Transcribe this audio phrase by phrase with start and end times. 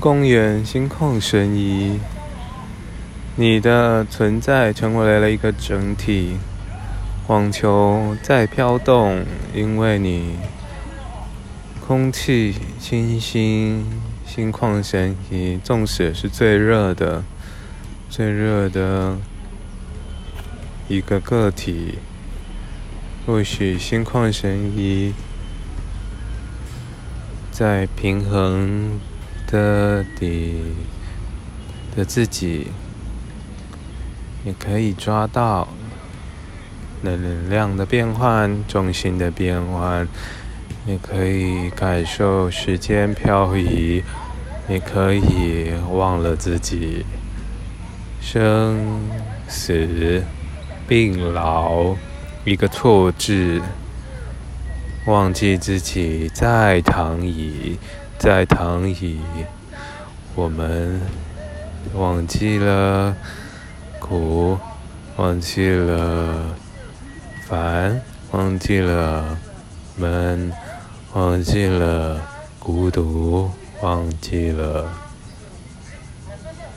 [0.00, 2.00] 公园心旷神怡，
[3.36, 6.38] 你的存在成为了一个整体。
[7.26, 9.22] 网球在飘动，
[9.54, 10.36] 因为你
[11.86, 13.84] 空气清新，
[14.26, 15.60] 心旷神怡。
[15.62, 17.22] 纵使是最热的、
[18.08, 19.18] 最热的
[20.88, 21.98] 一个个体，
[23.26, 25.12] 或许心旷神怡，
[27.52, 28.98] 在平衡。
[29.50, 30.62] 的底
[31.96, 32.68] 的自己，
[34.44, 35.66] 也可以抓到
[37.02, 40.06] 能量的变换、重心的变换，
[40.86, 44.02] 也可以感受时间漂移，
[44.68, 47.04] 也可以忘了自己
[48.20, 49.00] 生
[49.48, 50.22] 死
[50.86, 51.96] 病老
[52.44, 53.60] 一个错字，
[55.06, 57.78] 忘记自己在躺椅。
[58.20, 59.18] 在躺椅，
[60.34, 61.00] 我们
[61.94, 63.16] 忘记了
[63.98, 64.58] 苦，
[65.16, 66.54] 忘记了
[67.48, 67.98] 烦，
[68.32, 69.38] 忘记了
[69.96, 70.52] 闷，
[71.14, 72.20] 忘记了
[72.58, 74.92] 孤独，忘记了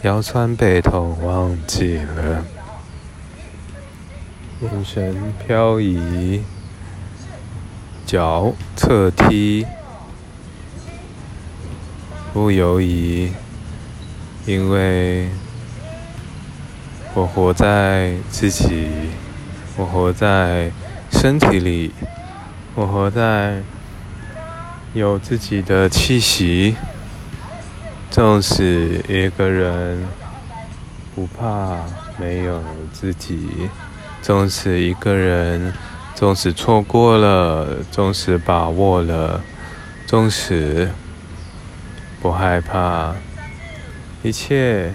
[0.04, 2.46] 腰酸背痛，忘记了
[4.62, 6.42] 眼神飘移，
[8.06, 9.68] 脚侧踢。
[12.34, 13.32] 不犹疑，
[14.48, 15.30] 因为
[17.14, 18.88] 我活在自己，
[19.78, 20.72] 我活在
[21.12, 21.92] 身体里，
[22.74, 23.62] 我活在
[24.96, 26.76] 有自己的气息。
[28.10, 30.04] 纵使一个人
[31.14, 31.78] 不怕
[32.18, 33.70] 没有自己，
[34.24, 35.72] 纵使一个人，
[36.16, 39.40] 纵使错过了，纵使把握了，
[40.08, 40.90] 纵使。
[42.24, 43.14] 不害怕，
[44.22, 44.94] 一切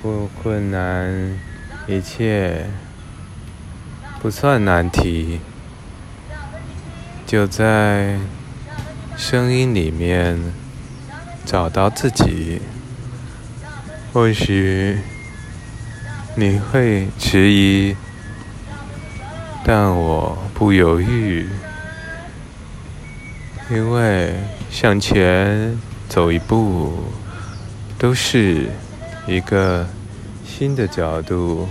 [0.00, 1.36] 不困难，
[1.88, 2.66] 一切
[4.20, 5.40] 不算难题，
[7.26, 8.16] 就在
[9.16, 10.40] 声音里面
[11.44, 12.62] 找到自己。
[14.12, 14.98] 或许
[16.36, 17.96] 你会迟疑，
[19.64, 21.48] 但我不犹豫。
[23.72, 24.34] 因为
[24.70, 26.92] 向前走一步，
[27.98, 28.68] 都是
[29.26, 29.86] 一个
[30.46, 31.66] 新的角度；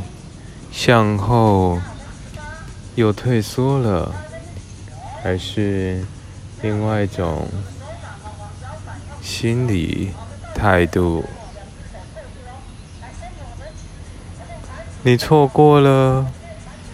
[0.72, 1.80] 向后
[2.96, 4.12] 又退缩了，
[5.22, 6.04] 还是
[6.64, 7.48] 另外一种
[9.22, 10.10] 心理
[10.56, 11.24] 态度。
[15.04, 16.26] 你错过了，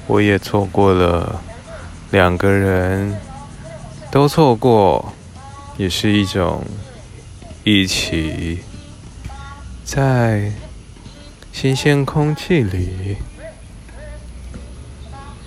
[0.06, 1.40] 我也错过了，
[2.12, 3.17] 两个人。
[4.09, 5.13] 都错过，
[5.78, 6.66] 也是一种
[7.63, 8.59] 一起
[9.84, 10.51] 在
[11.51, 13.17] 新鲜空气里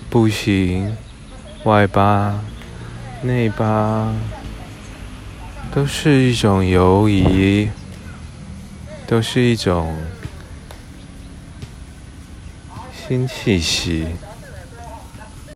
[0.09, 0.95] 步行，
[1.63, 2.39] 外八
[3.23, 4.13] 内八，
[5.73, 7.69] 都是一种游移，
[9.07, 9.97] 都是一种
[12.93, 14.05] 新气息。